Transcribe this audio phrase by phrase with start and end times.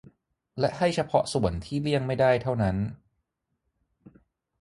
[0.59, 2.77] และให้เฉพาะส่วนที่เลี่ยงไม่ได้เท่านั้น